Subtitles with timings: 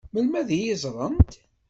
[0.13, 1.31] Melmi ad iyi-ẓṛent?